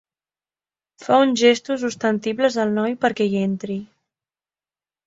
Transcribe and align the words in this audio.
Fa 1.03 1.19
uns 1.25 1.35
gestos 1.43 1.85
ostensibles 1.91 2.59
al 2.65 2.75
noi 2.81 2.99
perquè 3.07 3.31
hi 3.31 3.41
entri. 3.51 3.79